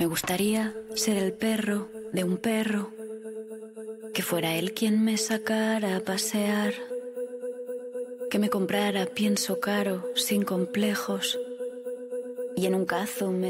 [0.00, 2.90] Me gustaría ser el perro de un perro,
[4.14, 6.72] que fuera él quien me sacara a pasear,
[8.30, 11.38] que me comprara pienso caro, sin complejos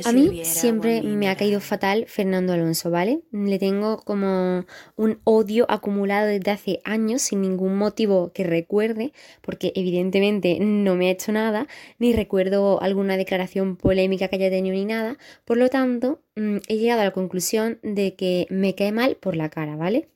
[0.08, 3.22] A mí siempre me ha caído fatal Fernando Alonso, ¿vale?
[3.32, 4.64] Le tengo como
[4.96, 11.08] un odio acumulado desde hace años sin ningún motivo que recuerde, porque evidentemente no me
[11.08, 11.66] ha hecho nada,
[11.98, 15.18] ni recuerdo alguna declaración polémica que haya tenido ni nada.
[15.44, 19.36] Por lo tanto, mm, he llegado a la conclusión de que me cae mal por
[19.36, 20.08] la cara, ¿vale?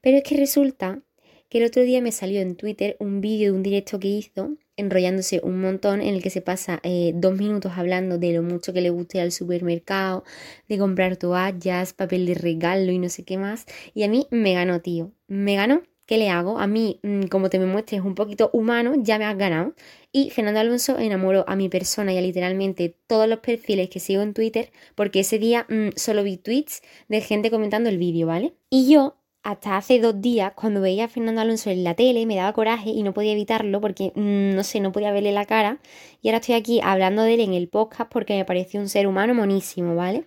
[0.00, 1.02] Pero es que resulta
[1.48, 4.56] que el otro día me salió en Twitter un vídeo de un directo que hizo
[4.78, 8.72] enrollándose un montón en el que se pasa eh, dos minutos hablando de lo mucho
[8.72, 10.24] que le guste al supermercado,
[10.68, 13.66] de comprar toallas, papel de regalo y no sé qué más.
[13.92, 15.12] Y a mí me ganó, tío.
[15.26, 15.82] Me ganó.
[16.08, 16.58] ¿Qué le hago?
[16.58, 19.74] A mí, mm, como te me muestres un poquito humano, ya me has ganado.
[20.10, 24.22] Y Fernando Alonso enamoró a mi persona y a literalmente todos los perfiles que sigo
[24.22, 28.54] en Twitter, porque ese día mm, solo vi tweets de gente comentando el vídeo, ¿vale?
[28.70, 32.36] Y yo hasta hace dos días, cuando veía a Fernando Alonso en la tele, me
[32.36, 35.78] daba coraje y no podía evitarlo porque, mm, no sé, no podía verle la cara.
[36.22, 39.06] Y ahora estoy aquí hablando de él en el podcast porque me pareció un ser
[39.06, 40.24] humano monísimo, ¿vale?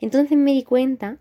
[0.00, 1.18] Entonces me di cuenta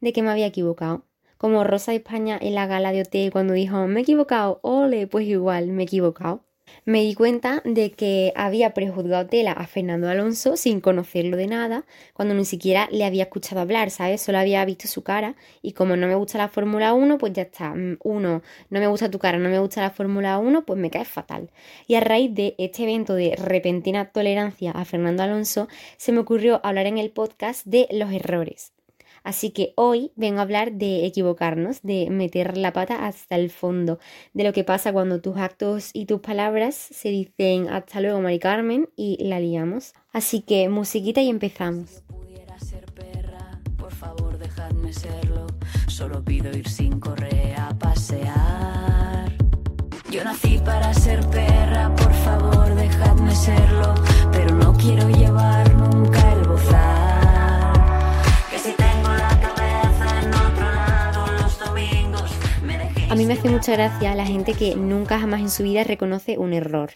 [0.00, 1.04] de que me había equivocado.
[1.38, 5.06] Como Rosa de España en la gala de OT cuando dijo, me he equivocado, ole,
[5.06, 6.46] pues igual, me he equivocado
[6.84, 11.84] me di cuenta de que había prejuzgado tela a Fernando Alonso sin conocerlo de nada,
[12.12, 14.22] cuando ni siquiera le había escuchado hablar, ¿sabes?
[14.22, 17.42] Solo había visto su cara y como no me gusta la Fórmula 1, pues ya
[17.42, 17.74] está.
[17.74, 20.90] Mm, uno, no me gusta tu cara, no me gusta la Fórmula 1, pues me
[20.90, 21.50] cae fatal.
[21.86, 26.60] Y a raíz de este evento de repentina tolerancia a Fernando Alonso, se me ocurrió
[26.64, 28.75] hablar en el podcast de los errores.
[29.26, 33.98] Así que hoy vengo a hablar de equivocarnos, de meter la pata hasta el fondo,
[34.34, 38.38] de lo que pasa cuando tus actos y tus palabras se dicen hasta luego, Mari
[38.38, 39.94] Carmen, y la liamos.
[40.12, 42.04] Así que musiquita y empezamos.
[43.76, 45.48] por favor, dejadme serlo.
[45.88, 49.32] Solo pido ir sin correa a pasear.
[50.08, 53.92] Yo nací para ser perra, por favor, dejadme serlo.
[54.30, 56.25] Pero no quiero llevar nunca
[63.16, 66.52] mí me hace mucha gracia la gente que nunca jamás en su vida reconoce un
[66.52, 66.90] error.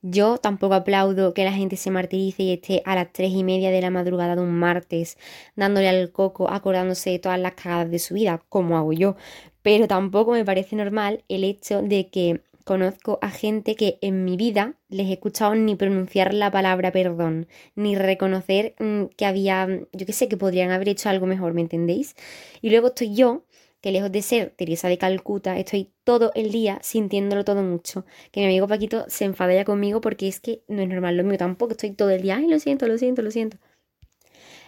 [0.00, 3.70] Yo tampoco aplaudo que la gente se martirice y esté a las tres y media
[3.70, 5.18] de la madrugada de un martes
[5.56, 9.16] dándole al coco acordándose de todas las cagadas de su vida, como hago yo.
[9.60, 14.36] Pero tampoco me parece normal el hecho de que conozco a gente que en mi
[14.38, 20.06] vida les he escuchado ni pronunciar la palabra perdón, ni reconocer mm, que había, yo
[20.06, 22.14] qué sé, que podrían haber hecho algo mejor, ¿me entendéis?
[22.62, 23.42] Y luego estoy yo
[23.80, 28.04] que lejos de ser Teresa de Calcuta, estoy todo el día sintiéndolo todo mucho.
[28.32, 31.24] Que mi amigo Paquito se enfada ya conmigo porque es que no es normal lo
[31.24, 31.72] mío tampoco.
[31.72, 33.58] Estoy todo el día, ay, lo siento, lo siento, lo siento.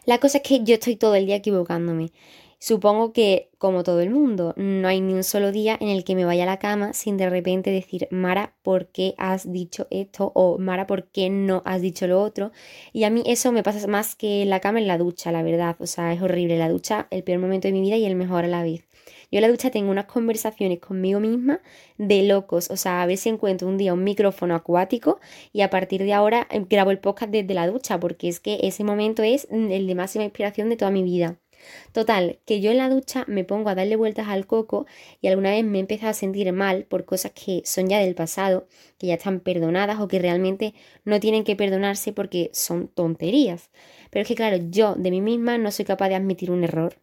[0.04, 2.12] La cosa es que yo estoy todo el día equivocándome.
[2.62, 6.15] Supongo que, como todo el mundo, no hay ni un solo día en el que
[6.15, 10.31] me vaya a la cama sin de repente decir, Mara, ¿por qué has dicho esto?
[10.34, 12.53] O Mara, ¿por qué no has dicho lo otro?
[12.93, 15.43] Y a mí eso me pasa más que en la cama en la ducha, la
[15.43, 15.75] verdad.
[15.78, 18.44] O sea, es horrible la ducha, el peor momento de mi vida y el mejor
[18.44, 18.82] a la vez.
[19.31, 21.62] Yo en la ducha tengo unas conversaciones conmigo misma
[21.97, 22.70] de locos.
[22.70, 25.19] O sea, a ver si encuentro un día un micrófono acuático
[25.54, 28.59] y a partir de ahora eh, grabo el podcast desde la ducha, porque es que
[28.65, 31.38] ese momento es mm, el de máxima inspiración de toda mi vida.
[31.93, 34.87] Total, que yo en la ducha me pongo a darle vueltas al coco
[35.21, 38.15] y alguna vez me he empezado a sentir mal por cosas que son ya del
[38.15, 38.66] pasado,
[38.98, 43.70] que ya están perdonadas o que realmente no tienen que perdonarse porque son tonterías.
[44.10, 46.97] Pero es que claro, yo de mí misma no soy capaz de admitir un error.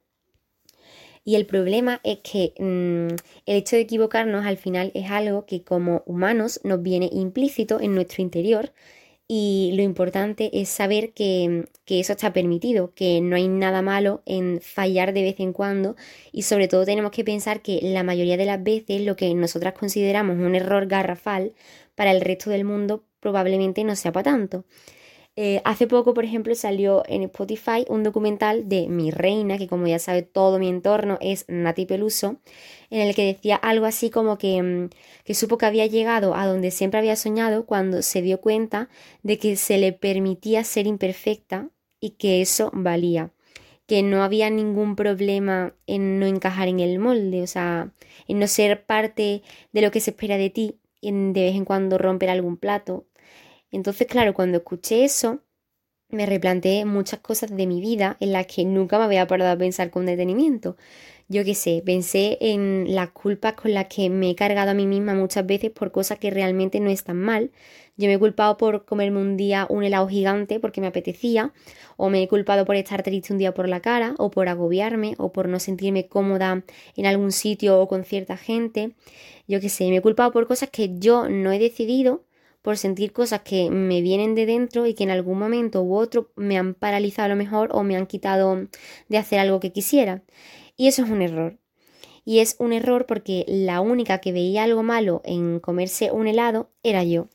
[1.28, 3.14] Y el problema es que mm,
[3.46, 7.96] el hecho de equivocarnos al final es algo que como humanos nos viene implícito en
[7.96, 8.72] nuestro interior
[9.28, 14.22] y lo importante es saber que, que, eso está permitido, que no hay nada malo
[14.26, 15.96] en fallar de vez en cuando
[16.32, 19.74] y sobre todo tenemos que pensar que la mayoría de las veces lo que nosotras
[19.74, 21.54] consideramos un error garrafal
[21.96, 24.66] para el resto del mundo probablemente no sea para tanto.
[25.40, 29.86] Eh, hace poco, por ejemplo, salió en Spotify un documental de mi reina, que como
[29.86, 32.38] ya sabe todo mi entorno es Nati Peluso,
[32.90, 34.90] en el que decía algo así como que, mm,
[35.24, 38.90] que supo que había llegado a donde siempre había soñado cuando se dio cuenta
[39.22, 41.70] de que se le permitía ser imperfecta
[42.00, 43.32] y que eso valía
[43.88, 47.92] que no había ningún problema en no encajar en el molde, o sea,
[48.28, 51.98] en no ser parte de lo que se espera de ti, de vez en cuando
[51.98, 53.06] romper algún plato,
[53.72, 55.42] entonces, claro, cuando escuché eso,
[56.10, 59.58] me replanteé muchas cosas de mi vida en las que nunca me había parado a
[59.58, 60.78] pensar con detenimiento.
[61.28, 64.88] Yo qué sé, pensé en las culpas con las que me he cargado a mí
[64.88, 67.52] misma muchas veces por cosas que realmente no están mal.
[67.98, 71.52] Yo me he culpado por comerme un día un helado gigante porque me apetecía,
[71.98, 75.16] o me he culpado por estar triste un día por la cara, o por agobiarme,
[75.18, 76.64] o por no sentirme cómoda
[76.96, 78.96] en algún sitio o con cierta gente.
[79.48, 82.24] Yo qué sé, me he culpado por cosas que yo no he decidido,
[82.68, 86.34] por sentir cosas que me vienen de dentro y que en algún momento u otro
[86.36, 88.68] me han paralizado a lo mejor o me han quitado
[89.08, 90.22] de hacer algo que quisiera.
[90.76, 91.58] Y eso es un error.
[92.26, 96.70] Y es un error porque la única que veía algo malo en comerse un helado
[96.84, 97.30] era yo.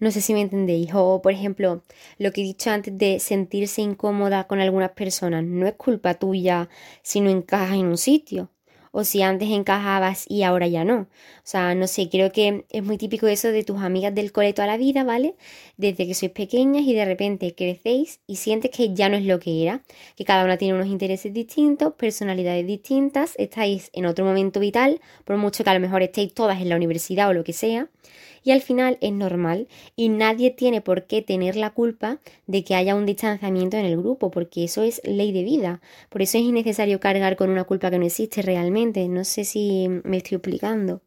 [0.00, 0.90] No sé si me entendéis.
[0.92, 1.84] O, por ejemplo,
[2.18, 5.44] lo que he dicho antes de sentirse incómoda con algunas personas.
[5.44, 6.68] No es culpa tuya
[7.04, 8.50] si no encajas en un sitio
[8.92, 11.08] o si antes encajabas y ahora ya no.
[11.44, 14.52] O sea, no sé, creo que es muy típico eso de tus amigas del cole
[14.52, 15.34] toda la vida, ¿vale?
[15.76, 19.40] Desde que sois pequeñas y de repente crecéis y sientes que ya no es lo
[19.40, 19.82] que era,
[20.16, 25.36] que cada una tiene unos intereses distintos, personalidades distintas, estáis en otro momento vital, por
[25.36, 27.88] mucho que a lo mejor estéis todas en la universidad o lo que sea
[28.44, 32.74] y al final es normal y nadie tiene por qué tener la culpa de que
[32.74, 35.80] haya un distanciamiento en el grupo, porque eso es ley de vida.
[36.08, 39.08] Por eso es innecesario cargar con una culpa que no existe realmente.
[39.08, 41.02] No sé si me estoy explicando.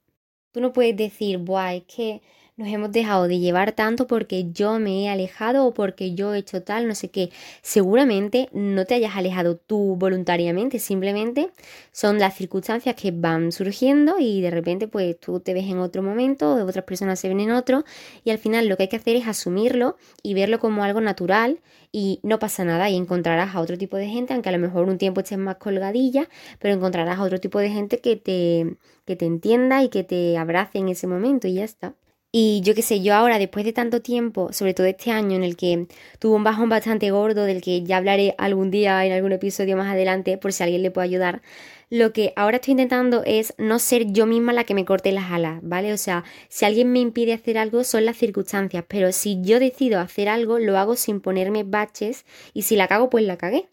[0.55, 2.21] Tú no puedes decir, buah, es que
[2.57, 6.37] nos hemos dejado de llevar tanto porque yo me he alejado o porque yo he
[6.37, 7.29] hecho tal, no sé qué.
[7.61, 11.49] Seguramente no te hayas alejado tú voluntariamente, simplemente
[11.91, 16.01] son las circunstancias que van surgiendo y de repente pues tú te ves en otro
[16.01, 17.83] momento, otras personas se ven en otro
[18.23, 21.59] y al final lo que hay que hacer es asumirlo y verlo como algo natural
[21.91, 24.87] y no pasa nada y encontrarás a otro tipo de gente, aunque a lo mejor
[24.87, 26.29] un tiempo estés más colgadilla,
[26.59, 30.37] pero encontrarás a otro tipo de gente que te, que te entienda y que te
[30.37, 31.95] abrace en ese momento y ya está.
[32.37, 35.43] Y yo qué sé, yo ahora, después de tanto tiempo, sobre todo este año en
[35.45, 35.87] el que
[36.19, 39.87] tuve un bajón bastante gordo, del que ya hablaré algún día en algún episodio más
[39.87, 41.41] adelante, por si alguien le puede ayudar,
[41.89, 45.31] lo que ahora estoy intentando es no ser yo misma la que me corte las
[45.31, 45.93] alas, ¿vale?
[45.93, 50.01] O sea, si alguien me impide hacer algo son las circunstancias, pero si yo decido
[50.01, 53.69] hacer algo, lo hago sin ponerme baches y si la cago, pues la cagué.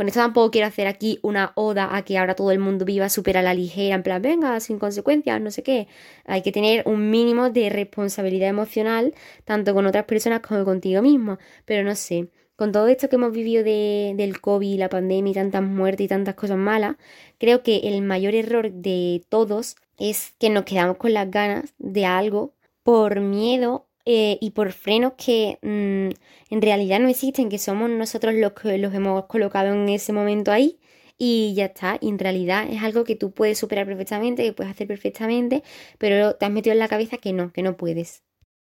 [0.00, 3.10] Con esto tampoco quiero hacer aquí una oda a que ahora todo el mundo viva
[3.10, 5.88] súper a la ligera, en plan, venga, sin consecuencias, no sé qué.
[6.24, 9.12] Hay que tener un mínimo de responsabilidad emocional,
[9.44, 11.36] tanto con otras personas como contigo mismo.
[11.66, 15.34] Pero no sé, con todo esto que hemos vivido de, del COVID, la pandemia y
[15.34, 16.96] tantas muertes y tantas cosas malas,
[17.36, 22.06] creo que el mayor error de todos es que nos quedamos con las ganas de
[22.06, 22.54] algo
[22.84, 28.34] por miedo eh, y por frenos que mm, en realidad no existen, que somos nosotros
[28.34, 30.78] los que los hemos colocado en ese momento ahí
[31.18, 31.98] y ya está.
[32.00, 35.62] Y en realidad es algo que tú puedes superar perfectamente, que puedes hacer perfectamente,
[35.98, 38.22] pero te has metido en la cabeza que no, que no puedes.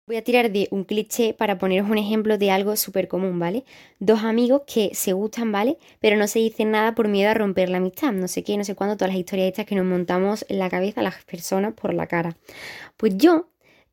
[0.06, 3.64] Voy a tirar de un cliché para poneros un ejemplo de algo súper común, ¿vale?
[4.00, 5.78] Dos amigos que se gustan, ¿vale?
[6.00, 8.10] Pero no se dicen nada por miedo a romper la amistad.
[8.10, 10.68] No sé qué, no sé cuándo, todas las historias estas que nos montamos en la
[10.68, 12.36] cabeza las personas por la cara.
[12.96, 13.49] Pues yo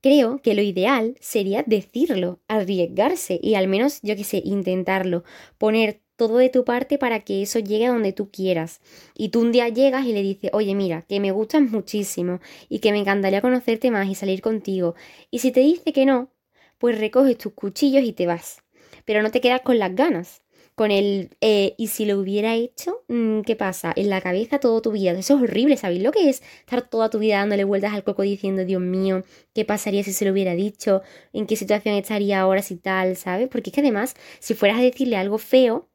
[0.07, 5.25] Creo que lo ideal sería decirlo, arriesgarse y al menos, yo qué sé, intentarlo,
[5.57, 8.79] poner todo de tu parte para que eso llegue a donde tú quieras.
[9.15, 12.39] Y tú un día llegas y le dices, oye, mira, que me gustas muchísimo
[12.69, 14.95] y que me encantaría conocerte más y salir contigo.
[15.29, 16.31] Y si te dice que no,
[16.77, 18.63] pues recoges tus cuchillos y te vas.
[19.03, 20.41] Pero no te quedas con las ganas
[20.77, 23.93] con el eh, y si lo hubiera hecho, mm, ¿qué pasa?
[23.95, 25.11] En la cabeza toda tu vida.
[25.13, 26.43] Eso es horrible, ¿sabéis lo que es?
[26.59, 29.23] Estar toda tu vida dándole vueltas al coco diciendo, Dios mío,
[29.55, 31.01] ¿qué pasaría si se lo hubiera dicho?
[31.33, 33.47] ¿En qué situación estaría ahora si tal, ¿sabes?
[33.49, 35.89] Porque es que además, si fueras a decirle algo feo,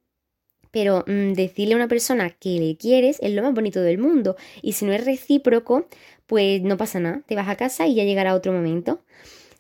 [0.73, 4.37] pero mm, decirle a una persona que le quieres es lo más bonito del mundo.
[4.63, 5.87] Y si no es recíproco,
[6.27, 7.23] pues no pasa nada.
[7.29, 9.05] Te vas a casa y ya llegará otro momento.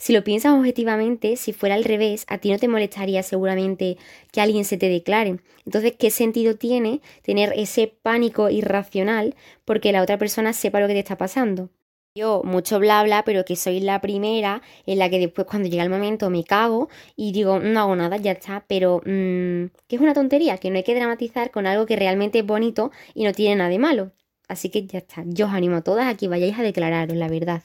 [0.02, 3.98] Si lo piensas objetivamente, si fuera al revés, a ti no te molestaría seguramente
[4.32, 5.38] que alguien se te declare.
[5.64, 10.94] Entonces, ¿qué sentido tiene tener ese pánico irracional porque la otra persona sepa lo que
[10.94, 11.70] te está pasando?
[12.16, 15.84] Yo mucho bla bla, pero que soy la primera en la que después cuando llega
[15.84, 20.00] el momento me cago y digo, no hago nada, ya está, pero mm, que es
[20.00, 23.32] una tontería, que no hay que dramatizar con algo que realmente es bonito y no
[23.32, 24.10] tiene nada de malo.
[24.48, 27.28] Así que ya está, yo os animo a todas a que vayáis a declararos la
[27.28, 27.62] verdad.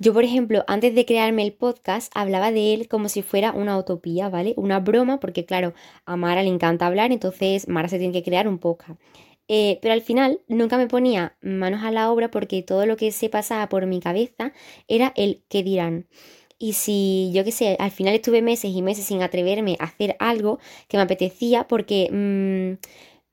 [0.00, 3.76] Yo, por ejemplo, antes de crearme el podcast, hablaba de él como si fuera una
[3.76, 4.54] utopía, ¿vale?
[4.56, 5.74] Una broma, porque claro,
[6.04, 9.00] a Mara le encanta hablar, entonces Mara se tiene que crear un podcast.
[9.48, 13.10] Eh, pero al final nunca me ponía manos a la obra porque todo lo que
[13.12, 14.52] se pasaba por mi cabeza
[14.86, 16.06] era el qué dirán.
[16.58, 20.16] Y si yo qué sé, al final estuve meses y meses sin atreverme a hacer
[20.20, 22.86] algo que me apetecía porque mm,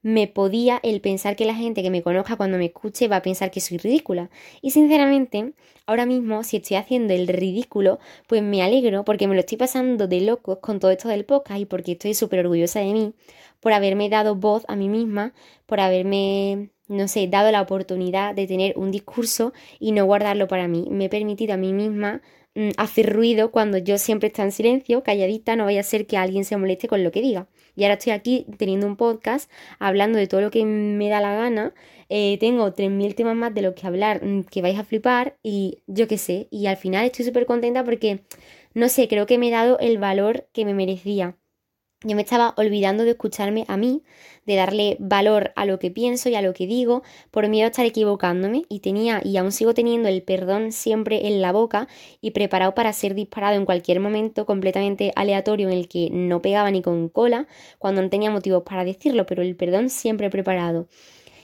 [0.05, 3.21] me podía el pensar que la gente que me conozca cuando me escuche va a
[3.23, 4.29] pensar que soy ridícula.
[4.61, 5.53] Y sinceramente,
[5.87, 7.97] ahora mismo, si estoy haciendo el ridículo,
[8.27, 11.59] pues me alegro porque me lo estoy pasando de locos con todo esto del podcast
[11.59, 13.13] y porque estoy súper orgullosa de mí
[13.59, 15.33] por haberme dado voz a mí misma,
[15.65, 20.67] por haberme, no sé, dado la oportunidad de tener un discurso y no guardarlo para
[20.67, 20.85] mí.
[20.91, 22.21] Me he permitido a mí misma
[22.77, 26.45] hacer ruido cuando yo siempre estoy en silencio, calladita, no vaya a ser que alguien
[26.45, 27.47] se moleste con lo que diga.
[27.75, 31.35] Y ahora estoy aquí teniendo un podcast hablando de todo lo que me da la
[31.35, 31.73] gana.
[32.07, 35.79] Eh, tengo 3.000 temas más de los que hablar mm, que vais a flipar y
[35.87, 36.47] yo qué sé.
[36.51, 38.23] Y al final estoy súper contenta porque,
[38.73, 41.37] no sé, creo que me he dado el valor que me merecía.
[42.03, 44.03] Yo me estaba olvidando de escucharme a mí,
[44.45, 47.69] de darle valor a lo que pienso y a lo que digo, por miedo a
[47.69, 51.87] estar equivocándome, y tenía y aún sigo teniendo el perdón siempre en la boca
[52.21, 56.69] y preparado para ser disparado en cualquier momento completamente aleatorio en el que no pegaba
[56.69, 57.47] ni con cola,
[57.79, 60.87] cuando no tenía motivos para decirlo, pero el perdón siempre preparado.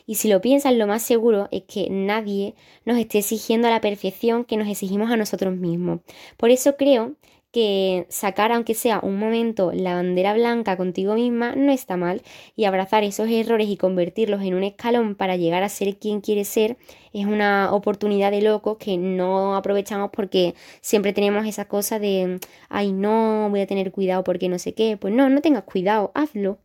[0.05, 2.55] Y si lo piensas, lo más seguro es que nadie
[2.85, 6.01] nos esté exigiendo a la perfección que nos exigimos a nosotros mismos.
[6.37, 7.15] Por eso creo
[7.51, 12.21] que sacar, aunque sea un momento, la bandera blanca contigo misma no está mal
[12.55, 16.47] y abrazar esos errores y convertirlos en un escalón para llegar a ser quien quieres
[16.47, 16.77] ser
[17.13, 22.39] es una oportunidad de locos que no aprovechamos porque siempre tenemos esa cosa de,
[22.69, 24.97] ay no, voy a tener cuidado porque no sé qué.
[24.97, 26.59] Pues no, no tengas cuidado, hazlo.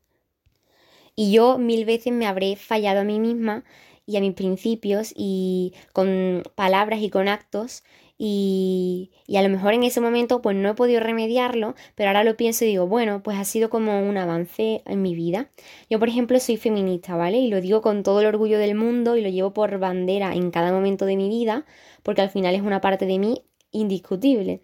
[1.16, 3.64] Y yo mil veces me habré fallado a mí misma
[4.06, 7.82] y a mis principios y con palabras y con actos
[8.18, 12.36] y, a lo mejor en ese momento pues no he podido remediarlo, pero ahora lo
[12.36, 15.50] pienso y digo, bueno, pues ha sido como un avance en mi vida.
[15.90, 17.38] Yo, por ejemplo, soy feminista, ¿vale?
[17.38, 20.50] Y lo digo con todo el orgullo del mundo y lo llevo por bandera en
[20.50, 21.66] cada momento de mi vida,
[22.02, 24.62] porque al final es una parte de mí indiscutible.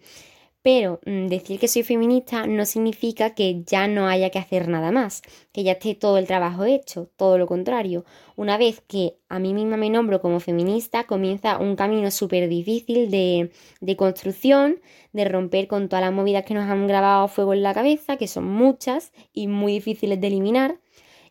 [0.63, 4.91] Pero mm, decir que soy feminista no significa que ya no haya que hacer nada
[4.91, 8.05] más, que ya esté todo el trabajo hecho, todo lo contrario.
[8.37, 13.11] Una vez que a mí misma me nombro como feminista, comienza un camino súper difícil
[13.11, 13.51] de,
[13.97, 14.79] construcción,
[15.11, 18.29] de romper con todas las movidas que nos han grabado fuego en la cabeza, que
[18.29, 20.79] son muchas y muy difíciles de eliminar.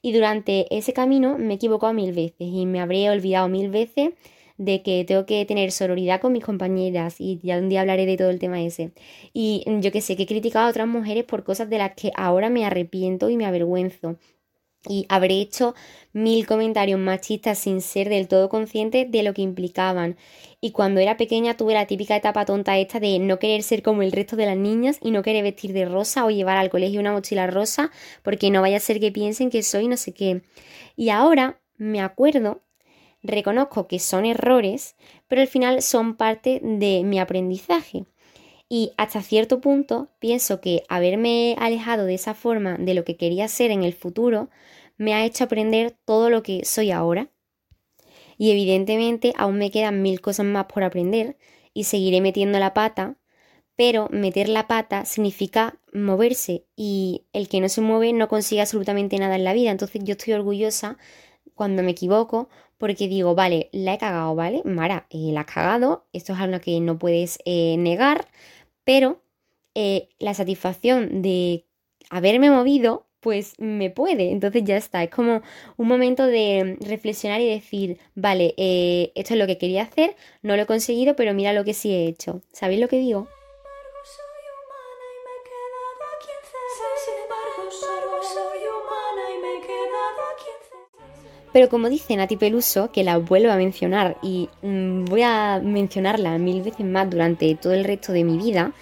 [0.02, 4.10] Y durante ese camino me he equivocado mil veces y me habré olvidado mil veces
[4.58, 8.16] de que tengo que tener sororidad con mis compañeras y ya un día hablaré de
[8.16, 8.92] todo el tema ese.
[9.32, 12.12] Y yo que sé, que he criticado a otras mujeres por cosas de las que
[12.16, 14.16] ahora me arrepiento y me avergüenzo.
[14.88, 15.74] Y habré hecho
[16.12, 20.16] mil comentarios machistas sin ser del todo consciente de lo que implicaban.
[20.60, 24.02] Y cuando era pequeña tuve la típica etapa tonta esta de no querer ser como
[24.02, 26.98] el resto de las niñas y no querer vestir de rosa o llevar al colegio
[26.98, 27.92] una mochila rosa
[28.24, 30.42] porque no vaya a ser que piensen que soy no sé qué.
[30.96, 32.62] Y ahora me acuerdo
[33.22, 34.96] reconozco que son errores,
[35.28, 38.04] pero al final son parte de mi aprendizaje.
[38.68, 43.46] Y hasta cierto punto pienso que haberme alejado de esa forma de lo que quería
[43.48, 44.48] ser en el futuro
[44.96, 47.30] me ha hecho aprender todo lo que soy ahora.
[48.38, 51.36] Y evidentemente aún me quedan mil cosas más por aprender
[51.74, 53.16] y seguiré metiendo la pata,
[53.76, 59.18] pero meter la pata significa moverse y el que no se mueve no consigue absolutamente
[59.18, 59.70] nada en la vida.
[59.70, 60.98] Entonces yo estoy orgullosa
[61.54, 62.48] cuando me equivoco
[62.82, 64.62] porque digo, vale, la he cagado, ¿vale?
[64.64, 68.26] Mara, eh, la has cagado, esto es algo que no puedes eh, negar,
[68.82, 69.22] pero
[69.76, 71.64] eh, la satisfacción de
[72.10, 75.42] haberme movido, pues me puede, entonces ya está, es como
[75.76, 78.54] un momento de reflexionar y decir, vale,
[79.14, 81.92] esto es lo que quería hacer, no lo he conseguido, pero mira lo que sí
[81.92, 83.28] he hecho, ¿sabéis lo que digo?
[91.52, 96.38] Pero como dice Nati Peluso, que la vuelvo a mencionar y mm, voy a mencionarla
[96.38, 98.72] mil veces más durante todo el resto de mi vida,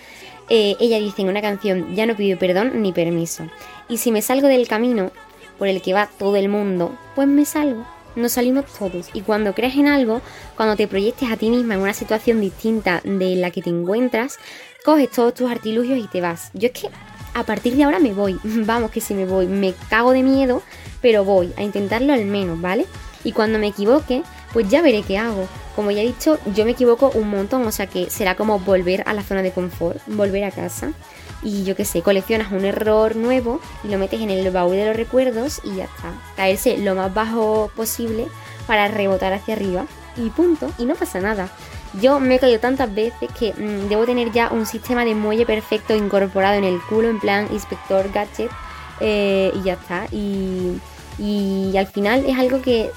[0.48, 3.44] eh, ella dice en una canción, ya no pido perdón ni permiso.
[3.88, 5.10] Y si me salgo del camino
[5.58, 7.86] por el que va todo el mundo, pues me salgo.
[8.16, 9.08] Nos salimos todos.
[9.14, 10.20] Y cuando creas en algo,
[10.56, 14.38] cuando te proyectes a ti misma en una situación distinta de la que te encuentras,
[14.84, 16.50] coges todos tus artilugios y te vas.
[16.54, 16.88] Yo es que
[17.34, 18.38] a partir de ahora me voy.
[18.44, 19.46] Vamos que si me voy.
[19.46, 20.62] Me cago de miedo
[21.00, 22.86] pero voy a intentarlo al menos, ¿vale?
[23.24, 24.22] Y cuando me equivoque,
[24.52, 25.46] pues ya veré qué hago.
[25.76, 29.02] Como ya he dicho, yo me equivoco un montón, o sea que será como volver
[29.06, 30.92] a la zona de confort, volver a casa.
[31.42, 34.86] Y yo qué sé, coleccionas un error nuevo y lo metes en el baúl de
[34.86, 36.12] los recuerdos y ya está.
[36.36, 38.26] Caerse lo más bajo posible
[38.66, 41.48] para rebotar hacia arriba y punto, y no pasa nada.
[41.94, 45.46] Yo me he caído tantas veces que mm, debo tener ya un sistema de muelle
[45.46, 48.50] perfecto incorporado en el culo, en plan inspector gadget,
[49.00, 50.06] eh, y ya está.
[50.12, 50.78] Y,
[51.18, 52.90] y al final es algo que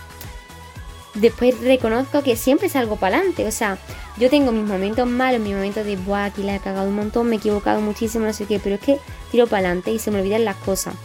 [1.15, 3.47] después reconozco que siempre salgo para adelante.
[3.47, 3.77] O sea,
[4.17, 7.27] yo tengo mis momentos malos, mis momentos de, buah, aquí la he cagado un montón,
[7.27, 8.99] me he equivocado muchísimo, no sé qué, pero es que
[9.31, 10.95] tiro para adelante y se me olvidan las cosas.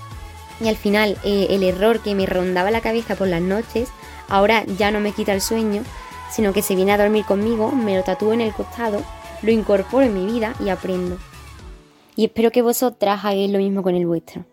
[0.60, 3.88] Y al final, eh, el error que me rondaba la cabeza por las noches,
[4.28, 5.82] ahora ya no me quita el sueño,
[6.30, 9.02] sino que se viene a dormir conmigo, me lo tatúo en el costado,
[9.42, 11.18] lo incorporo en mi vida y aprendo.
[12.16, 14.44] Y espero que vosotras hagáis lo mismo con el vuestro.